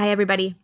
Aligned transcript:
Hi, 0.00 0.08
everybody. 0.08 0.54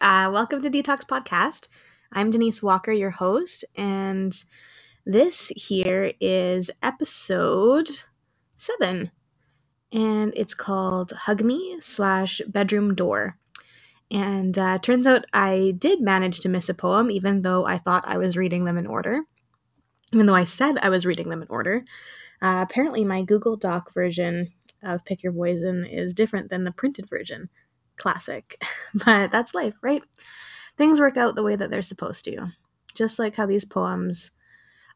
Uh, 0.00 0.28
welcome 0.32 0.60
to 0.60 0.68
Detox 0.68 1.06
Podcast. 1.06 1.68
I'm 2.10 2.30
Denise 2.30 2.64
Walker, 2.64 2.90
your 2.90 3.10
host, 3.10 3.64
and 3.76 4.36
this 5.04 5.52
here 5.54 6.12
is 6.18 6.68
episode 6.82 7.88
seven, 8.56 9.12
and 9.92 10.34
it's 10.34 10.54
called 10.54 11.12
Hug 11.12 11.44
Me 11.44 11.76
slash 11.78 12.40
Bedroom 12.48 12.96
Door. 12.96 13.38
And 14.10 14.58
uh, 14.58 14.78
turns 14.78 15.06
out 15.06 15.26
I 15.32 15.74
did 15.78 16.00
manage 16.00 16.40
to 16.40 16.48
miss 16.48 16.68
a 16.68 16.74
poem, 16.74 17.08
even 17.08 17.42
though 17.42 17.64
I 17.64 17.78
thought 17.78 18.02
I 18.04 18.18
was 18.18 18.36
reading 18.36 18.64
them 18.64 18.78
in 18.78 18.88
order. 18.88 19.20
Even 20.12 20.26
though 20.26 20.34
I 20.34 20.42
said 20.42 20.76
I 20.78 20.88
was 20.88 21.06
reading 21.06 21.30
them 21.30 21.42
in 21.42 21.48
order. 21.48 21.84
Uh, 22.42 22.66
apparently, 22.68 23.04
my 23.04 23.22
Google 23.22 23.54
Doc 23.54 23.94
version 23.94 24.48
of 24.82 25.04
Pick 25.04 25.22
Your 25.22 25.32
Poison 25.32 25.84
is 25.84 26.14
different 26.14 26.50
than 26.50 26.64
the 26.64 26.72
printed 26.72 27.08
version. 27.08 27.48
Classic. 27.96 28.62
But 28.94 29.30
that's 29.30 29.54
life, 29.54 29.74
right? 29.82 30.02
Things 30.78 31.00
work 31.00 31.18
out 31.18 31.34
the 31.34 31.42
way 31.42 31.54
that 31.54 31.70
they're 31.70 31.82
supposed 31.82 32.24
to. 32.24 32.48
Just 32.94 33.18
like 33.18 33.36
how 33.36 33.44
these 33.44 33.66
poems 33.66 34.30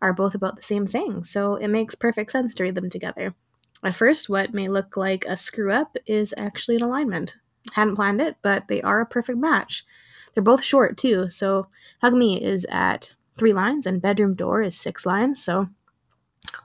are 0.00 0.14
both 0.14 0.34
about 0.34 0.56
the 0.56 0.62
same 0.62 0.86
thing, 0.86 1.22
so 1.24 1.56
it 1.56 1.68
makes 1.68 1.94
perfect 1.94 2.32
sense 2.32 2.54
to 2.54 2.62
read 2.62 2.74
them 2.74 2.88
together. 2.88 3.34
At 3.82 3.94
first, 3.96 4.28
what 4.28 4.54
may 4.54 4.68
look 4.68 4.96
like 4.96 5.24
a 5.26 5.36
screw 5.36 5.72
up 5.72 5.96
is 6.06 6.34
actually 6.36 6.76
an 6.76 6.82
alignment. 6.82 7.36
Hadn't 7.72 7.96
planned 7.96 8.20
it, 8.20 8.36
but 8.42 8.68
they 8.68 8.80
are 8.82 9.00
a 9.00 9.06
perfect 9.06 9.38
match. 9.38 9.84
They're 10.32 10.42
both 10.42 10.62
short 10.62 10.96
too, 10.96 11.28
so 11.28 11.66
Hug 12.00 12.14
Me 12.14 12.40
is 12.42 12.66
at 12.70 13.14
three 13.38 13.52
lines 13.52 13.86
and 13.86 14.02
Bedroom 14.02 14.34
Door 14.34 14.62
is 14.62 14.76
six 14.78 15.04
lines, 15.04 15.42
so 15.42 15.68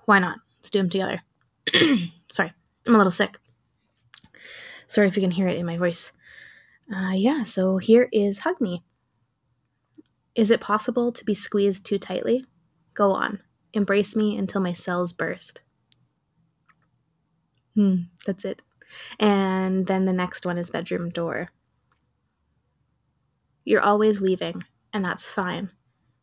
why 0.05 0.19
not? 0.19 0.39
Let's 0.59 0.71
do 0.71 0.79
them 0.79 0.89
together. 0.89 1.21
Sorry, 2.31 2.53
I'm 2.85 2.95
a 2.95 2.97
little 2.97 3.11
sick. 3.11 3.37
Sorry 4.87 5.07
if 5.07 5.15
you 5.15 5.21
can 5.21 5.31
hear 5.31 5.47
it 5.47 5.57
in 5.57 5.65
my 5.65 5.77
voice. 5.77 6.11
Uh, 6.93 7.11
yeah, 7.13 7.43
so 7.43 7.77
here 7.77 8.09
is 8.11 8.39
Hug 8.39 8.59
Me. 8.61 8.83
Is 10.35 10.51
it 10.51 10.61
possible 10.61 11.11
to 11.11 11.25
be 11.25 11.33
squeezed 11.33 11.85
too 11.85 11.97
tightly? 11.97 12.45
Go 12.93 13.11
on. 13.11 13.41
Embrace 13.73 14.15
me 14.15 14.37
until 14.37 14.61
my 14.61 14.73
cells 14.73 15.13
burst. 15.13 15.61
Hmm, 17.75 17.95
that's 18.25 18.45
it. 18.45 18.61
And 19.19 19.87
then 19.87 20.05
the 20.05 20.13
next 20.13 20.45
one 20.45 20.57
is 20.57 20.69
bedroom 20.69 21.09
door. 21.09 21.49
You're 23.65 23.81
always 23.81 24.21
leaving, 24.21 24.63
and 24.93 25.03
that's 25.03 25.25
fine. 25.25 25.71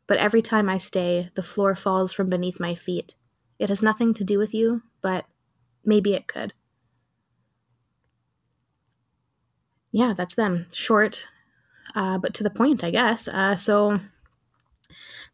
But 0.06 0.19
every 0.19 0.42
time 0.42 0.69
I 0.69 0.79
stay, 0.79 1.31
the 1.34 1.42
floor 1.42 1.75
falls 1.75 2.12
from 2.12 2.31
beneath 2.31 2.61
my 2.61 2.75
feet. 2.75 3.17
It 3.58 3.69
has 3.69 3.83
nothing 3.83 4.14
to 4.14 4.25
do 4.25 4.39
with 4.39 4.55
you, 4.55 4.83
but 5.03 5.27
maybe 5.84 6.14
it 6.14 6.27
could. 6.27 6.53
Yeah, 9.93 10.15
that's 10.17 10.35
them. 10.35 10.67
Short, 10.73 11.27
uh, 11.95 12.19
but 12.19 12.35
to 12.35 12.43
the 12.43 12.51
point, 12.51 12.83
I 12.83 12.91
guess. 12.91 13.29
Uh, 13.29 13.57
so 13.57 14.01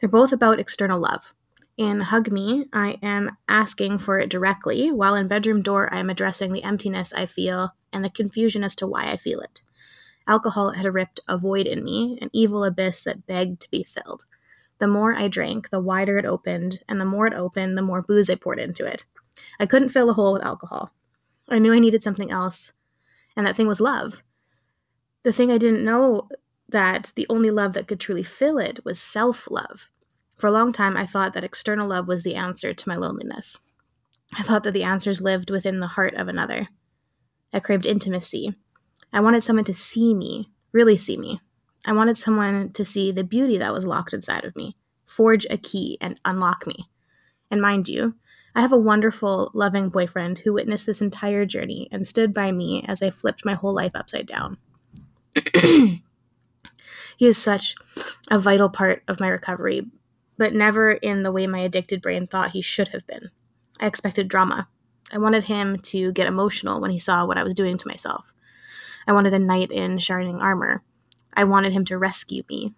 they're 0.01 0.09
both 0.09 0.33
about 0.33 0.61
external 0.61 1.01
love. 1.01 1.33
In 1.77 2.01
Hug 2.01 2.33
Me, 2.33 2.67
I 2.73 2.99
am 3.03 3.37
asking 3.49 3.99
for 3.99 4.19
it 4.19 4.31
directly, 4.31 4.91
while 4.91 5.15
in 5.15 5.29
Bedroom 5.29 5.63
Door, 5.63 5.95
I 5.95 6.01
am 6.01 6.11
addressing 6.11 6.53
the 6.53 6.65
emptiness 6.65 7.13
I 7.13 7.27
feel 7.27 7.75
and 7.93 8.05
the 8.05 8.11
confusion 8.11 8.65
as 8.65 8.75
to 8.77 8.87
why 8.87 9.11
I 9.11 9.17
feel 9.17 9.41
it. 9.41 9.61
Alcohol 10.27 10.73
had 10.73 10.93
ripped 10.93 11.21
a 11.29 11.39
void 11.39 11.67
in 11.67 11.85
me, 11.85 12.19
an 12.21 12.31
evil 12.33 12.65
abyss 12.65 13.03
that 13.03 13.27
begged 13.27 13.61
to 13.61 13.71
be 13.71 13.85
filled. 13.85 14.27
The 14.79 14.89
more 14.89 15.15
I 15.15 15.29
drank, 15.29 15.71
the 15.71 15.81
wider 15.81 16.19
it 16.19 16.27
opened, 16.27 16.81
and 16.89 17.01
the 17.01 17.05
more 17.05 17.27
it 17.27 17.33
opened, 17.33 17.79
the 17.79 17.83
more 17.83 18.03
booze 18.03 18.29
I 18.29 18.35
poured 18.35 18.59
into 18.59 18.85
it. 18.85 19.05
I 19.61 19.67
couldn't 19.67 19.91
fill 19.91 20.09
the 20.09 20.15
hole 20.15 20.33
with 20.33 20.45
alcohol. 20.45 20.93
I 21.49 21.61
knew 21.61 21.73
I 21.73 21.79
needed 21.79 22.03
something 22.03 22.31
else, 22.31 22.73
and 23.37 23.47
that 23.47 23.57
thing 23.57 23.69
was 23.69 23.81
love. 23.81 24.23
The 25.25 25.33
thing 25.33 25.51
I 25.51 25.59
didn't 25.59 25.85
know 25.85 26.29
that 26.69 27.13
the 27.17 27.27
only 27.29 27.51
love 27.51 27.73
that 27.73 27.89
could 27.89 28.01
truly 28.01 28.23
fill 28.23 28.59
it 28.59 28.81
was 28.85 29.01
self 29.01 29.51
love. 29.51 29.89
For 30.37 30.47
a 30.47 30.53
long 30.53 30.73
time, 30.73 30.97
I 30.97 31.07
thought 31.07 31.35
that 31.35 31.45
external 31.45 31.89
love 31.89 32.07
was 32.07 32.23
the 32.23 32.37
answer 32.37 32.73
to 32.73 32.89
my 32.89 32.97
loneliness. 32.97 33.59
I 34.33 34.43
thought 34.43 34.63
that 34.65 34.73
the 34.73 34.85
answers 34.85 35.21
lived 35.21 35.51
within 35.51 35.81
the 35.81 35.89
heart 35.89 36.15
of 36.15 36.29
another. 36.29 36.69
I 37.53 37.61
craved 37.61 37.87
intimacy. 37.87 38.55
I 39.13 39.21
wanted 39.21 39.43
someone 39.43 39.65
to 39.65 39.75
see 39.75 40.15
me, 40.15 40.51
really 40.73 40.97
see 40.97 41.17
me. 41.17 41.41
I 41.87 41.93
wanted 41.93 42.19
someone 42.19 42.73
to 42.73 42.85
see 42.85 43.11
the 43.11 43.25
beauty 43.25 43.57
that 43.59 43.73
was 43.73 43.87
locked 43.87 44.13
inside 44.13 44.45
of 44.45 44.55
me, 44.55 44.77
forge 45.07 45.47
a 45.49 45.57
key, 45.57 45.97
and 46.01 46.21
unlock 46.25 46.67
me. 46.67 46.89
And 47.51 47.63
mind 47.63 47.89
you, 47.89 48.15
I 48.55 48.61
have 48.61 48.73
a 48.73 48.77
wonderful, 48.77 49.51
loving 49.55 49.89
boyfriend 49.89 50.39
who 50.39 50.53
witnessed 50.53 50.87
this 50.87 51.01
entire 51.01 51.47
journey 51.47 51.89
and 51.91 52.07
stood 52.07 52.35
by 52.35 52.53
me 52.53 52.85
as 52.87 53.03
I 53.03 53.11
flipped 53.11 53.45
my 53.45 53.55
whole 53.55 53.75
life 53.75 53.93
upside 53.95 54.27
down. 54.27 54.59
He 55.55 56.03
is 57.21 57.37
such 57.37 57.75
a 58.31 58.39
vital 58.39 58.69
part 58.69 59.03
of 59.09 59.21
my 59.21 59.29
recovery, 59.29 59.87
but 60.37 60.55
never 60.55 60.93
in 60.93 61.23
the 61.23 61.33
way 61.33 61.47
my 61.47 61.61
addicted 61.61 62.03
brain 62.03 62.27
thought 62.27 62.51
he 62.53 62.63
should 62.63 62.89
have 62.89 63.07
been. 63.07 63.29
I 63.81 63.87
expected 63.87 64.29
drama. 64.29 64.69
I 65.13 65.19
wanted 65.19 65.45
him 65.45 65.79
to 65.79 66.13
get 66.13 66.27
emotional 66.27 66.81
when 66.81 66.91
he 66.91 66.99
saw 66.99 67.27
what 67.27 67.39
I 67.39 67.45
was 67.45 67.55
doing 67.55 67.79
to 67.79 67.89
myself. 67.89 68.33
I 69.07 69.13
wanted 69.13 69.33
a 69.35 69.39
knight 69.39 69.73
in 69.73 69.99
shining 69.99 70.41
armor. 70.41 70.83
I 71.33 71.45
wanted 71.45 71.73
him 71.73 71.85
to 71.87 71.99
rescue 71.99 72.43
me. 72.49 72.75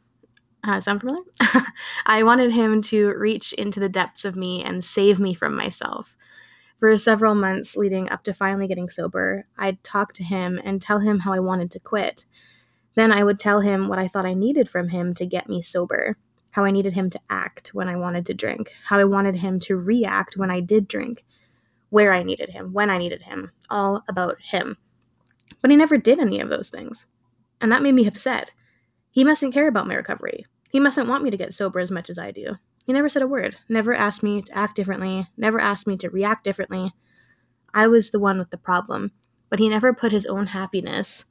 Uh, 0.62 0.80
sound 0.80 1.00
familiar? 1.00 1.22
I 2.06 2.22
wanted 2.22 2.52
him 2.52 2.82
to 2.82 3.14
reach 3.16 3.52
into 3.54 3.80
the 3.80 3.88
depths 3.88 4.24
of 4.24 4.36
me 4.36 4.62
and 4.62 4.84
save 4.84 5.18
me 5.18 5.34
from 5.34 5.56
myself. 5.56 6.16
For 6.80 6.96
several 6.96 7.34
months 7.34 7.76
leading 7.76 8.10
up 8.10 8.24
to 8.24 8.34
finally 8.34 8.66
getting 8.66 8.88
sober, 8.88 9.46
I'd 9.56 9.84
talk 9.84 10.12
to 10.14 10.24
him 10.24 10.60
and 10.64 10.82
tell 10.82 10.98
him 10.98 11.20
how 11.20 11.32
I 11.32 11.38
wanted 11.38 11.70
to 11.72 11.78
quit. 11.78 12.24
Then 12.94 13.12
I 13.12 13.22
would 13.22 13.38
tell 13.38 13.60
him 13.60 13.86
what 13.86 13.98
I 13.98 14.08
thought 14.08 14.26
I 14.26 14.34
needed 14.34 14.68
from 14.68 14.88
him 14.88 15.14
to 15.14 15.26
get 15.26 15.48
me 15.48 15.62
sober 15.62 16.16
how 16.50 16.64
I 16.64 16.70
needed 16.70 16.92
him 16.92 17.10
to 17.10 17.20
act 17.30 17.68
when 17.74 17.88
I 17.88 17.96
wanted 17.96 18.26
to 18.26 18.34
drink, 18.34 18.72
how 18.84 18.98
I 18.98 19.04
wanted 19.04 19.36
him 19.36 19.60
to 19.60 19.76
react 19.76 20.36
when 20.36 20.50
I 20.50 20.60
did 20.60 20.88
drink, 20.88 21.24
where 21.90 22.12
I 22.12 22.22
needed 22.22 22.50
him, 22.50 22.72
when 22.72 22.90
I 22.90 22.98
needed 22.98 23.22
him, 23.22 23.52
all 23.68 24.02
about 24.08 24.40
him. 24.40 24.76
But 25.62 25.70
he 25.70 25.76
never 25.76 25.96
did 25.96 26.18
any 26.18 26.40
of 26.40 26.48
those 26.48 26.68
things. 26.68 27.06
And 27.60 27.70
that 27.70 27.82
made 27.82 27.94
me 27.94 28.06
upset. 28.06 28.52
He 29.10 29.24
mustn't 29.24 29.54
care 29.54 29.68
about 29.68 29.86
my 29.86 29.94
recovery. 29.94 30.46
He 30.70 30.80
mustn't 30.80 31.08
want 31.08 31.22
me 31.22 31.30
to 31.30 31.36
get 31.36 31.54
sober 31.54 31.80
as 31.80 31.90
much 31.90 32.10
as 32.10 32.18
I 32.18 32.30
do. 32.30 32.56
He 32.86 32.92
never 32.92 33.08
said 33.08 33.22
a 33.22 33.28
word, 33.28 33.56
never 33.68 33.94
asked 33.94 34.22
me 34.22 34.42
to 34.42 34.56
act 34.56 34.76
differently, 34.76 35.28
never 35.36 35.60
asked 35.60 35.86
me 35.86 35.96
to 35.98 36.10
react 36.10 36.44
differently. 36.44 36.92
I 37.72 37.86
was 37.86 38.10
the 38.10 38.18
one 38.18 38.38
with 38.38 38.50
the 38.50 38.58
problem, 38.58 39.12
but 39.48 39.58
he 39.58 39.68
never 39.68 39.92
put 39.92 40.12
his 40.12 40.26
own 40.26 40.46
happiness 40.46 41.26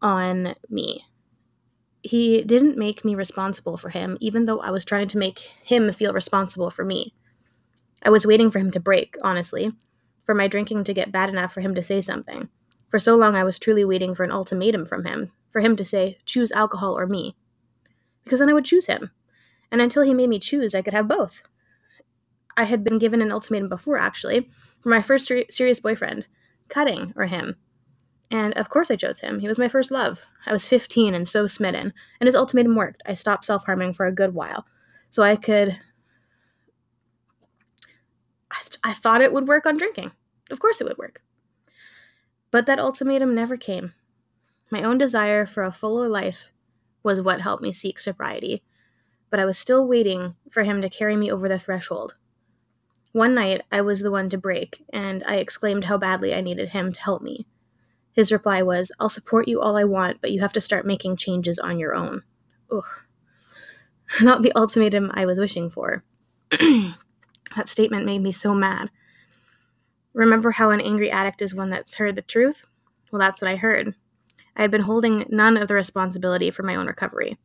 on 0.00 0.54
me 0.70 1.04
he 2.06 2.42
didn't 2.42 2.78
make 2.78 3.04
me 3.04 3.14
responsible 3.14 3.76
for 3.76 3.88
him, 3.88 4.16
even 4.20 4.44
though 4.44 4.60
I 4.60 4.70
was 4.70 4.84
trying 4.84 5.08
to 5.08 5.18
make 5.18 5.40
him 5.62 5.92
feel 5.92 6.12
responsible 6.12 6.70
for 6.70 6.84
me. 6.84 7.14
I 8.02 8.10
was 8.10 8.26
waiting 8.26 8.50
for 8.50 8.60
him 8.60 8.70
to 8.72 8.80
break, 8.80 9.16
honestly, 9.22 9.72
for 10.24 10.34
my 10.34 10.46
drinking 10.46 10.84
to 10.84 10.94
get 10.94 11.10
bad 11.10 11.28
enough 11.28 11.52
for 11.52 11.60
him 11.60 11.74
to 11.74 11.82
say 11.82 12.00
something. 12.00 12.48
For 12.88 13.00
so 13.00 13.16
long, 13.16 13.34
I 13.34 13.42
was 13.42 13.58
truly 13.58 13.84
waiting 13.84 14.14
for 14.14 14.22
an 14.22 14.30
ultimatum 14.30 14.86
from 14.86 15.04
him, 15.04 15.32
for 15.50 15.60
him 15.60 15.74
to 15.76 15.84
say, 15.84 16.18
choose 16.24 16.52
alcohol 16.52 16.96
or 16.96 17.06
me. 17.06 17.34
Because 18.22 18.38
then 18.38 18.48
I 18.48 18.52
would 18.52 18.64
choose 18.64 18.86
him. 18.86 19.10
And 19.70 19.80
until 19.80 20.02
he 20.02 20.14
made 20.14 20.28
me 20.28 20.38
choose, 20.38 20.74
I 20.74 20.82
could 20.82 20.94
have 20.94 21.08
both. 21.08 21.42
I 22.56 22.64
had 22.64 22.82
been 22.82 22.98
given 22.98 23.20
an 23.20 23.32
ultimatum 23.32 23.68
before, 23.68 23.98
actually, 23.98 24.48
for 24.80 24.88
my 24.88 25.02
first 25.02 25.26
ser- 25.26 25.44
serious 25.50 25.80
boyfriend 25.80 26.26
cutting 26.68 27.12
or 27.16 27.26
him. 27.26 27.56
And 28.30 28.54
of 28.54 28.68
course, 28.68 28.90
I 28.90 28.96
chose 28.96 29.20
him. 29.20 29.38
He 29.38 29.48
was 29.48 29.58
my 29.58 29.68
first 29.68 29.90
love. 29.90 30.22
I 30.46 30.52
was 30.52 30.66
15 30.66 31.14
and 31.14 31.28
so 31.28 31.46
smitten, 31.46 31.92
and 32.20 32.26
his 32.26 32.34
ultimatum 32.34 32.74
worked. 32.74 33.02
I 33.06 33.12
stopped 33.14 33.44
self 33.44 33.66
harming 33.66 33.92
for 33.92 34.06
a 34.06 34.12
good 34.14 34.34
while. 34.34 34.66
So 35.10 35.22
I 35.22 35.36
could. 35.36 35.78
I, 38.50 38.60
I 38.84 38.92
thought 38.94 39.20
it 39.20 39.32
would 39.32 39.46
work 39.46 39.66
on 39.66 39.76
drinking. 39.76 40.12
Of 40.50 40.58
course, 40.58 40.80
it 40.80 40.84
would 40.86 40.98
work. 40.98 41.22
But 42.50 42.66
that 42.66 42.78
ultimatum 42.78 43.34
never 43.34 43.56
came. 43.56 43.92
My 44.70 44.82
own 44.82 44.98
desire 44.98 45.46
for 45.46 45.62
a 45.62 45.72
fuller 45.72 46.08
life 46.08 46.50
was 47.02 47.20
what 47.20 47.40
helped 47.42 47.62
me 47.62 47.70
seek 47.70 48.00
sobriety, 48.00 48.62
but 49.36 49.42
I 49.42 49.44
was 49.44 49.58
still 49.58 49.86
waiting 49.86 50.34
for 50.50 50.62
him 50.62 50.80
to 50.80 50.88
carry 50.88 51.14
me 51.14 51.30
over 51.30 51.46
the 51.46 51.58
threshold. 51.58 52.14
One 53.12 53.34
night, 53.34 53.60
I 53.70 53.82
was 53.82 54.00
the 54.00 54.10
one 54.10 54.30
to 54.30 54.38
break, 54.38 54.82
and 54.94 55.22
I 55.26 55.36
exclaimed 55.36 55.84
how 55.84 55.98
badly 55.98 56.32
I 56.32 56.40
needed 56.40 56.70
him 56.70 56.90
to 56.90 57.02
help 57.02 57.20
me. 57.20 57.44
His 58.14 58.32
reply 58.32 58.62
was, 58.62 58.90
I'll 58.98 59.10
support 59.10 59.46
you 59.46 59.60
all 59.60 59.76
I 59.76 59.84
want, 59.84 60.22
but 60.22 60.32
you 60.32 60.40
have 60.40 60.54
to 60.54 60.60
start 60.62 60.86
making 60.86 61.18
changes 61.18 61.58
on 61.58 61.78
your 61.78 61.94
own. 61.94 62.22
Ugh. 62.72 62.88
Not 64.22 64.40
the 64.40 64.56
ultimatum 64.56 65.10
I 65.12 65.26
was 65.26 65.38
wishing 65.38 65.68
for. 65.68 66.02
that 66.50 66.96
statement 67.66 68.06
made 68.06 68.22
me 68.22 68.32
so 68.32 68.54
mad. 68.54 68.90
Remember 70.14 70.52
how 70.52 70.70
an 70.70 70.80
angry 70.80 71.10
addict 71.10 71.42
is 71.42 71.54
one 71.54 71.68
that's 71.68 71.96
heard 71.96 72.16
the 72.16 72.22
truth? 72.22 72.64
Well, 73.12 73.20
that's 73.20 73.42
what 73.42 73.50
I 73.50 73.56
heard. 73.56 73.96
I 74.56 74.62
had 74.62 74.70
been 74.70 74.80
holding 74.80 75.26
none 75.28 75.58
of 75.58 75.68
the 75.68 75.74
responsibility 75.74 76.50
for 76.50 76.62
my 76.62 76.74
own 76.74 76.86
recovery. 76.86 77.36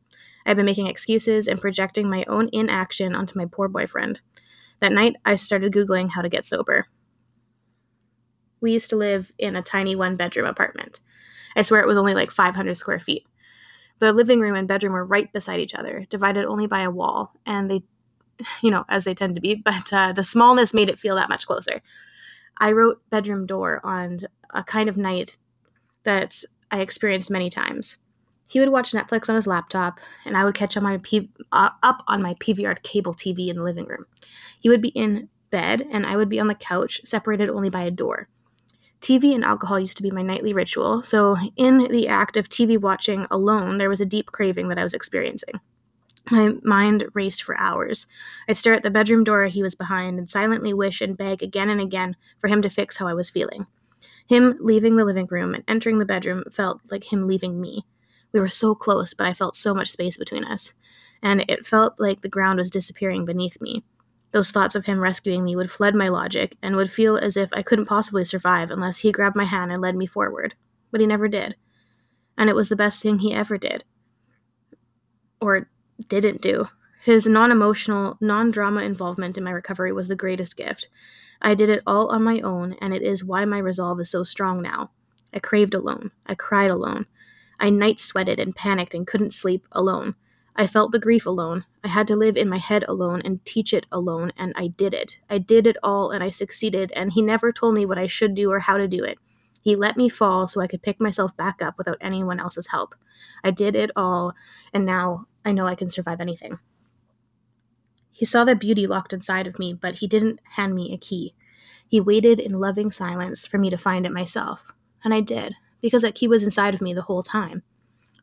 I 0.46 0.50
had 0.50 0.58
been 0.58 0.66
making 0.66 0.88
excuses 0.88 1.48
and 1.48 1.62
projecting 1.62 2.10
my 2.10 2.24
own 2.28 2.50
inaction 2.52 3.16
onto 3.16 3.38
my 3.38 3.46
poor 3.46 3.68
boyfriend. 3.68 4.22
That 4.80 4.92
night, 4.94 5.16
I 5.26 5.36
started 5.36 5.74
Googling 5.74 6.12
how 6.12 6.22
to 6.22 6.30
get 6.30 6.46
sober 6.46 6.88
we 8.62 8.72
used 8.72 8.90
to 8.92 8.96
live 8.96 9.34
in 9.38 9.56
a 9.56 9.62
tiny 9.62 9.96
one 9.96 10.16
bedroom 10.16 10.46
apartment. 10.46 11.02
I 11.56 11.64
swear 11.64 11.82
it 11.82 11.88
was 11.88 11.98
only 11.98 12.14
like 12.14 12.32
500 12.32 12.76
square 12.76 13.00
feet. 13.00 13.26
The 14.00 14.14
living 14.14 14.40
room 14.40 14.56
and 14.56 14.68
bedroom 14.68 14.94
were 14.94 15.06
right 15.06 15.32
beside 15.34 15.60
each 15.60 15.76
other, 15.76 16.06
divided 16.10 16.46
only 16.46 16.68
by 16.68 16.84
a 16.84 16.92
wall, 16.92 17.34
and 17.46 17.70
they, 17.70 17.84
you 18.62 18.72
know, 18.72 18.86
as 18.88 19.04
they 19.04 19.14
tend 19.14 19.36
to 19.36 19.42
be, 19.42 19.56
but 19.66 19.92
uh, 19.92 20.14
the 20.14 20.24
smallness 20.24 20.74
made 20.74 20.90
it 20.90 21.00
feel 21.00 21.16
that 21.16 21.30
much 21.30 21.46
closer. 21.46 21.82
I 22.58 22.72
wrote 22.72 23.02
bedroom 23.10 23.46
door 23.46 23.82
on 23.84 24.20
a 24.54 24.64
kind 24.64 24.88
of 24.88 24.98
night 24.98 25.38
that 26.04 26.44
I 26.70 26.82
experienced 26.82 27.32
many 27.32 27.50
times. 27.50 27.98
He 28.52 28.60
would 28.60 28.70
watch 28.70 28.92
Netflix 28.92 29.30
on 29.30 29.36
his 29.36 29.48
laptop, 29.48 30.02
and 30.26 30.36
I 30.36 30.44
would 30.44 30.56
catch 30.56 30.76
on 30.76 30.84
my 30.84 30.98
P- 30.98 31.32
uh, 31.54 31.70
up 31.84 32.04
on 32.08 32.22
my 32.22 32.34
PVR 32.34 32.76
cable 32.84 33.14
TV 33.14 33.48
in 33.48 33.56
the 33.56 33.64
living 33.64 33.86
room. 33.86 34.06
He 34.60 34.68
would 34.68 34.82
be 34.82 34.90
in 34.90 35.30
bed, 35.52 35.88
and 35.90 36.06
I 36.06 36.18
would 36.18 36.28
be 36.28 36.38
on 36.38 36.48
the 36.48 36.56
couch, 36.56 37.00
separated 37.06 37.50
only 37.50 37.70
by 37.70 37.84
a 37.84 37.92
door. 37.92 38.28
TV 39.00 39.34
and 39.34 39.46
alcohol 39.46 39.80
used 39.80 39.96
to 39.96 40.04
be 40.04 40.12
my 40.12 40.22
nightly 40.22 40.52
ritual, 40.52 41.02
so 41.02 41.38
in 41.56 41.78
the 41.78 42.10
act 42.10 42.36
of 42.36 42.50
TV 42.50 42.78
watching 42.78 43.26
alone, 43.32 43.78
there 43.78 43.90
was 43.90 44.02
a 44.02 44.06
deep 44.06 44.34
craving 44.34 44.68
that 44.68 44.78
I 44.78 44.84
was 44.84 44.94
experiencing. 44.94 45.62
My 46.30 46.56
mind 46.62 47.06
raced 47.14 47.44
for 47.44 47.58
hours. 47.58 48.06
I'd 48.50 48.58
stare 48.58 48.74
at 48.74 48.84
the 48.84 48.92
bedroom 48.92 49.24
door 49.24 49.46
he 49.46 49.64
was 49.64 49.76
behind 49.76 50.20
and 50.20 50.30
silently 50.30 50.74
wish 50.74 51.00
and 51.00 51.18
beg 51.18 51.42
again 51.42 51.70
and 51.70 51.80
again 51.80 52.18
for 52.42 52.50
him 52.50 52.62
to 52.64 52.70
fix 52.70 52.98
how 52.98 53.08
I 53.08 53.14
was 53.14 53.30
feeling. 53.30 53.66
Him 54.28 54.58
leaving 54.60 54.98
the 54.98 55.06
living 55.06 55.28
room 55.32 55.54
and 55.54 55.64
entering 55.70 56.00
the 56.00 56.06
bedroom 56.06 56.44
felt 56.52 56.82
like 56.92 57.14
him 57.14 57.28
leaving 57.28 57.62
me. 57.62 57.86
We 58.34 58.40
were 58.40 58.48
so 58.48 58.76
close, 58.76 59.14
but 59.14 59.28
I 59.28 59.34
felt 59.34 59.56
so 59.56 59.74
much 59.74 59.92
space 59.92 60.18
between 60.18 60.44
us, 60.46 60.74
and 61.22 61.44
it 61.48 61.66
felt 61.66 62.00
like 62.00 62.22
the 62.22 62.30
ground 62.30 62.60
was 62.60 62.72
disappearing 62.72 63.26
beneath 63.26 63.62
me. 63.62 63.84
Those 64.32 64.52
thoughts 64.52 64.76
of 64.76 64.86
him 64.86 65.00
rescuing 65.00 65.44
me 65.44 65.56
would 65.56 65.70
flood 65.70 65.94
my 65.94 66.08
logic 66.08 66.56
and 66.62 66.76
would 66.76 66.92
feel 66.92 67.18
as 67.18 67.36
if 67.36 67.50
I 67.54 67.64
couldn't 67.64 67.88
possibly 67.88 68.24
survive 68.24 68.72
unless 68.72 69.00
he 69.00 69.12
grabbed 69.12 69.36
my 69.36 69.44
hand 69.44 69.72
and 69.72 69.82
led 69.82 69.96
me 69.96 70.06
forward. 70.06 70.56
But 70.90 71.02
he 71.02 71.08
never 71.08 71.28
did. 71.28 71.56
And 72.38 72.50
it 72.50 72.56
was 72.56 72.70
the 72.70 72.76
best 72.78 73.02
thing 73.02 73.20
he 73.20 73.34
ever 73.34 73.58
did. 73.58 73.84
Or 75.42 75.70
didn't 76.08 76.42
do. 76.42 76.68
His 77.04 77.28
non 77.28 77.52
emotional, 77.52 78.18
non 78.22 78.52
drama 78.52 78.84
involvement 78.84 79.38
in 79.38 79.44
my 79.44 79.52
recovery 79.52 79.92
was 79.92 80.08
the 80.08 80.16
greatest 80.16 80.56
gift. 80.56 80.88
I 81.42 81.56
did 81.56 81.70
it 81.70 81.84
all 81.86 82.08
on 82.10 82.24
my 82.24 82.40
own, 82.42 82.74
and 82.80 82.94
it 82.94 83.02
is 83.02 83.26
why 83.26 83.44
my 83.46 83.58
resolve 83.58 84.00
is 84.00 84.10
so 84.10 84.24
strong 84.24 84.62
now. 84.62 84.92
I 85.34 85.40
craved 85.40 85.74
alone. 85.74 86.12
I 86.28 86.36
cried 86.36 86.70
alone. 86.70 87.08
I 87.62 87.70
night 87.70 88.00
sweated 88.00 88.40
and 88.40 88.56
panicked 88.56 88.96
and 88.96 89.06
couldn't 89.06 89.36
sleep 89.36 89.68
alone. 89.72 90.16
I 90.56 90.66
felt 90.66 90.92
the 90.92 91.00
grief 91.00 91.28
alone. 91.28 91.66
I 91.84 91.90
had 91.90 92.08
to 92.08 92.16
live 92.16 92.36
in 92.36 92.50
my 92.50 92.58
head 92.58 92.84
alone 92.88 93.22
and 93.24 93.46
teach 93.46 93.72
it 93.72 93.86
alone, 93.92 94.34
and 94.36 94.52
I 94.56 94.68
did 94.68 94.96
it. 94.96 95.20
I 95.30 95.38
did 95.38 95.68
it 95.68 95.78
all 95.84 96.10
and 96.10 96.24
I 96.24 96.32
succeeded, 96.32 96.92
and 96.96 97.14
he 97.14 97.22
never 97.22 97.54
told 97.54 97.76
me 97.76 97.86
what 97.86 98.00
I 98.00 98.08
should 98.08 98.34
do 98.34 98.52
or 98.52 98.60
how 98.60 98.78
to 98.78 98.88
do 98.88 99.04
it. 99.04 99.20
He 99.62 99.76
let 99.76 99.96
me 99.96 100.10
fall 100.10 100.48
so 100.48 100.60
I 100.60 100.66
could 100.66 100.82
pick 100.82 101.00
myself 101.00 101.38
back 101.38 101.62
up 101.62 101.78
without 101.78 102.00
anyone 102.02 102.40
else's 102.40 102.68
help. 102.68 102.96
I 103.44 103.52
did 103.52 103.76
it 103.76 103.92
all, 103.96 104.34
and 104.74 104.84
now 104.84 105.28
I 105.46 105.52
know 105.52 105.68
I 105.68 105.76
can 105.76 105.90
survive 105.90 106.20
anything. 106.20 106.58
He 108.12 108.26
saw 108.26 108.44
the 108.44 108.56
beauty 108.56 108.88
locked 108.88 109.14
inside 109.14 109.46
of 109.46 109.60
me, 109.60 109.74
but 109.74 109.96
he 109.96 110.08
didn't 110.08 110.40
hand 110.56 110.74
me 110.74 110.94
a 110.94 110.98
key. 110.98 111.36
He 111.88 112.02
waited 112.02 112.40
in 112.40 112.60
loving 112.60 112.92
silence 112.92 113.46
for 113.46 113.60
me 113.60 113.70
to 113.70 113.78
find 113.78 114.06
it 114.06 114.12
myself. 114.12 114.72
And 115.04 115.14
I 115.14 115.22
did, 115.22 115.56
because 115.82 116.04
that 116.04 116.16
key 116.16 116.28
was 116.28 116.44
inside 116.44 116.74
of 116.74 116.82
me 116.82 116.94
the 116.94 117.04
whole 117.04 117.24
time. 117.24 117.64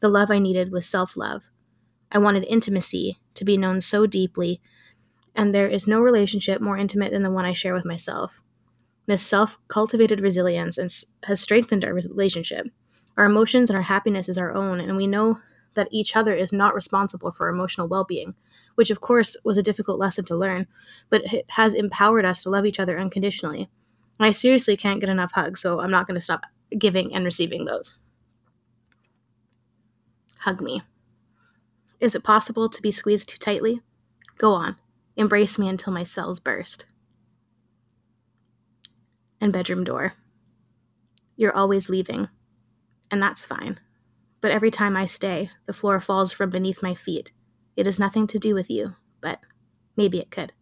The 0.01 0.09
love 0.09 0.31
I 0.31 0.39
needed 0.39 0.73
was 0.73 0.87
self 0.87 1.17
love. 1.17 1.45
I 2.11 2.19
wanted 2.19 2.45
intimacy, 2.49 3.19
to 3.35 3.45
be 3.45 3.57
known 3.57 3.81
so 3.81 4.07
deeply, 4.07 4.61
and 5.35 5.55
there 5.55 5.69
is 5.69 5.87
no 5.87 6.01
relationship 6.01 6.61
more 6.61 6.79
intimate 6.79 7.13
than 7.13 7.23
the 7.23 7.31
one 7.31 7.45
I 7.45 7.53
share 7.53 7.75
with 7.75 7.85
myself. 7.85 8.41
This 9.07 9.23
self 9.23 9.59
cultivated 9.69 10.21
resilience 10.21 10.79
has 11.25 11.41
strengthened 11.41 11.85
our 11.85 11.95
relationship. 11.95 12.67
Our 13.17 13.25
emotions 13.25 13.71
and 13.71 13.77
our 13.77 13.85
happiness 13.85 14.29
is 14.29 14.39
our 14.39 14.55
own, 14.55 14.81
and 14.81 14.97
we 14.97 15.07
know 15.07 15.41
that 15.75 15.89
each 15.91 16.17
other 16.17 16.35
is 16.35 16.53
not 16.53 16.75
responsible 16.75 17.33
for 17.33 17.47
our 17.47 17.55
emotional 17.55 17.89
well 17.89 18.05
being, 18.05 18.35
which 18.75 18.91
of 18.91 19.01
course 19.01 19.37
was 19.45 19.57
a 19.57 19.63
difficult 19.63 19.99
lesson 19.99 20.25
to 20.27 20.37
learn, 20.37 20.67
but 21.11 21.33
it 21.33 21.47
has 21.51 21.75
empowered 21.75 22.25
us 22.25 22.43
to 22.43 22.51
love 22.51 22.67
each 22.67 22.81
other 22.81 22.99
unconditionally. 22.99 23.71
I 24.21 24.31
seriously 24.31 24.77
can't 24.77 25.01
get 25.01 25.09
enough 25.09 25.33
hugs, 25.33 25.61
so 25.61 25.81
I'm 25.81 25.91
not 25.91 26.07
going 26.07 26.17
to 26.17 26.21
stop 26.25 26.43
giving 26.77 27.15
and 27.15 27.25
receiving 27.25 27.65
those. 27.65 27.97
Hug 30.41 30.61
me. 30.61 30.83
Is 32.01 32.15
it 32.15 32.23
possible 32.23 32.69
to 32.69 32.83
be 32.83 32.91
squeezed 32.91 33.29
too 33.29 33.39
tightly? 33.39 33.81
Go 34.39 34.53
on. 34.53 34.77
Embrace 35.17 35.59
me 35.59 35.69
until 35.69 35.93
my 35.93 36.05
cells 36.05 36.39
burst. 36.39 36.87
And 39.41 39.53
bedroom 39.53 39.85
door. 39.85 40.15
You're 41.37 41.57
always 41.57 41.89
leaving, 41.89 42.29
and 43.11 43.23
that's 43.23 43.45
fine. 43.45 43.81
But 44.41 44.51
every 44.53 44.71
time 44.71 44.97
I 44.97 45.07
stay, 45.07 45.51
the 45.67 45.73
floor 45.73 45.99
falls 46.01 46.33
from 46.33 46.51
beneath 46.51 46.83
my 46.83 46.95
feet. 46.95 47.33
It 47.77 47.87
has 47.87 47.99
nothing 47.99 48.27
to 48.29 48.39
do 48.39 48.55
with 48.55 48.71
you, 48.71 48.95
but 49.21 49.41
maybe 49.97 50.19
it 50.19 50.31
could. 50.31 50.53